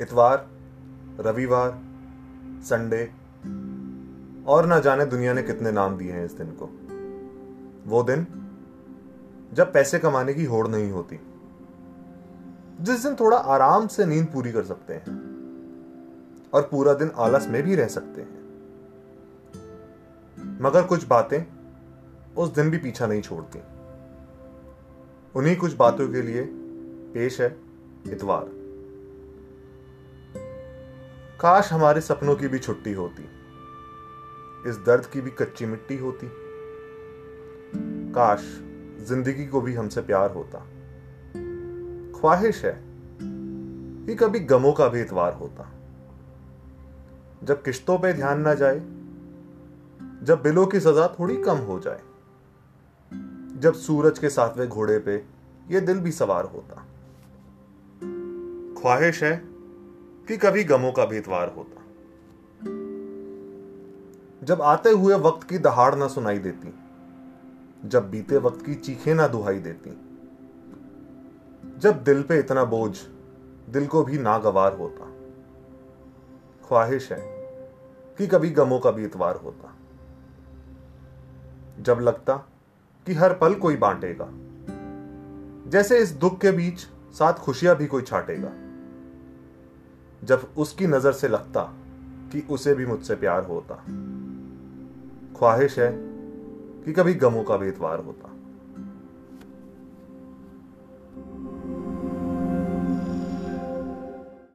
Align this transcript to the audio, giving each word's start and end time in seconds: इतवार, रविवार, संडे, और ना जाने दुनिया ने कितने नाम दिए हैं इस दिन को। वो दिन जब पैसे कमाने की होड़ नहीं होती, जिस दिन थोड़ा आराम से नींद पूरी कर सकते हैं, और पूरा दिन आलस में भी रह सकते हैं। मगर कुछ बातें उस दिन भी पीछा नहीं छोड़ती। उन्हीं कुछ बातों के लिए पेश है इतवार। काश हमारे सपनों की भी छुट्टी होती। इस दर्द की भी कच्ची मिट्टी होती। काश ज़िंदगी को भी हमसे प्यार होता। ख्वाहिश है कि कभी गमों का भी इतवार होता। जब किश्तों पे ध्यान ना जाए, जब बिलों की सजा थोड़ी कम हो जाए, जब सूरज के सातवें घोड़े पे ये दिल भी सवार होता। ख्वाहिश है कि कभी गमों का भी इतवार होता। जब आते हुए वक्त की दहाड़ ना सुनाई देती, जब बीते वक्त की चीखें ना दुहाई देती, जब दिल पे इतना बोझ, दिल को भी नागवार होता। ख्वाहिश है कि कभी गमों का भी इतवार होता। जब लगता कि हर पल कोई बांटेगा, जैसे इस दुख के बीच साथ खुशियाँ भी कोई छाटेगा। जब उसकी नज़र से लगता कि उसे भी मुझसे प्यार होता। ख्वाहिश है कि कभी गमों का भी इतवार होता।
इतवार, 0.00 0.48
रविवार, 1.20 1.80
संडे, 2.62 3.10
और 4.46 4.66
ना 4.66 4.78
जाने 4.78 5.06
दुनिया 5.06 5.32
ने 5.32 5.42
कितने 5.42 5.72
नाम 5.72 5.96
दिए 5.96 6.12
हैं 6.12 6.24
इस 6.24 6.32
दिन 6.32 6.46
को। 6.46 6.68
वो 7.86 8.02
दिन 8.02 8.26
जब 9.52 9.72
पैसे 9.72 9.98
कमाने 9.98 10.34
की 10.34 10.44
होड़ 10.44 10.68
नहीं 10.68 10.90
होती, 10.90 11.20
जिस 12.80 13.02
दिन 13.02 13.14
थोड़ा 13.14 13.36
आराम 13.36 13.86
से 13.86 14.06
नींद 14.06 14.26
पूरी 14.26 14.52
कर 14.52 14.64
सकते 14.64 14.94
हैं, 14.94 15.18
और 16.54 16.62
पूरा 16.62 16.94
दिन 16.94 17.10
आलस 17.16 17.48
में 17.48 17.62
भी 17.62 17.74
रह 17.74 17.88
सकते 17.88 18.20
हैं। 18.20 18.38
मगर 20.60 20.82
कुछ 20.82 21.06
बातें 21.06 21.42
उस 22.38 22.54
दिन 22.54 22.70
भी 22.70 22.78
पीछा 22.78 23.06
नहीं 23.06 23.22
छोड़ती। 23.22 23.58
उन्हीं 25.34 25.56
कुछ 25.56 25.76
बातों 25.76 26.08
के 26.08 26.22
लिए 26.22 26.44
पेश 27.14 27.40
है 27.40 27.56
इतवार। 28.06 28.59
काश 31.40 31.72
हमारे 31.72 32.00
सपनों 32.00 32.36
की 32.36 32.48
भी 32.48 32.58
छुट्टी 32.58 32.92
होती। 32.92 33.22
इस 34.70 34.76
दर्द 34.76 35.06
की 35.06 35.20
भी 35.20 35.30
कच्ची 35.30 35.66
मिट्टी 35.66 35.96
होती। 35.96 36.30
काश 38.12 38.40
ज़िंदगी 39.08 39.46
को 39.46 39.60
भी 39.60 39.74
हमसे 39.74 40.00
प्यार 40.00 40.30
होता। 40.30 40.58
ख्वाहिश 42.20 42.64
है 42.64 42.82
कि 44.06 44.14
कभी 44.14 44.40
गमों 44.40 44.72
का 44.72 44.88
भी 44.88 45.00
इतवार 45.00 45.32
होता। 45.32 45.72
जब 47.44 47.62
किश्तों 47.62 47.98
पे 47.98 48.12
ध्यान 48.12 48.40
ना 48.40 48.54
जाए, 48.54 48.80
जब 50.22 50.40
बिलों 50.42 50.66
की 50.66 50.80
सजा 50.80 51.16
थोड़ी 51.20 51.36
कम 51.36 51.56
हो 51.56 51.80
जाए, 51.80 52.00
जब 53.60 53.74
सूरज 53.74 54.18
के 54.18 54.30
सातवें 54.30 54.68
घोड़े 54.68 54.98
पे 54.98 55.24
ये 55.68 55.80
दिल 55.80 55.98
भी 55.98 56.12
सवार 56.12 56.44
होता। 56.44 56.86
ख्वाहिश 58.80 59.24
है 59.24 59.49
कि 60.30 60.36
कभी 60.36 60.64
गमों 60.64 60.92
का 60.92 61.04
भी 61.04 61.16
इतवार 61.16 61.48
होता। 61.48 61.82
जब 64.46 64.62
आते 64.62 64.90
हुए 64.90 65.14
वक्त 65.14 65.48
की 65.48 65.58
दहाड़ 65.58 65.94
ना 65.94 66.08
सुनाई 66.08 66.38
देती, 66.38 66.74
जब 67.88 68.10
बीते 68.10 68.36
वक्त 68.36 68.66
की 68.66 68.74
चीखें 68.74 69.14
ना 69.14 69.28
दुहाई 69.28 69.58
देती, 69.58 69.90
जब 71.78 72.04
दिल 72.04 72.22
पे 72.22 72.38
इतना 72.38 72.64
बोझ, 72.64 72.98
दिल 73.70 73.86
को 73.86 74.04
भी 74.04 74.18
नागवार 74.18 74.76
होता। 74.76 75.12
ख्वाहिश 76.68 77.12
है 77.12 77.20
कि 78.18 78.26
कभी 78.26 78.50
गमों 78.50 78.80
का 78.80 78.90
भी 78.90 79.04
इतवार 79.04 79.36
होता। 79.36 79.74
जब 81.82 81.98
लगता 82.00 82.36
कि 83.06 83.14
हर 83.14 83.34
पल 83.34 83.54
कोई 83.54 83.76
बांटेगा, 83.76 84.28
जैसे 85.70 85.98
इस 85.98 86.10
दुख 86.10 86.40
के 86.40 86.50
बीच 86.50 86.80
साथ 87.12 87.32
खुशियाँ 87.32 87.76
भी 87.76 87.86
कोई 87.86 88.02
छाटेगा। 88.02 88.69
जब 90.24 90.48
उसकी 90.58 90.86
नज़र 90.86 91.12
से 91.12 91.28
लगता 91.28 91.62
कि 92.32 92.46
उसे 92.50 92.74
भी 92.74 92.86
मुझसे 92.86 93.14
प्यार 93.14 93.44
होता। 93.44 93.74
ख्वाहिश 95.38 95.78
है 95.78 95.92
कि 96.84 96.92
कभी 96.92 97.14
गमों 97.14 97.44
का 97.44 97.56
भी 97.56 97.68
इतवार 97.68 97.98
होता। 97.98 98.30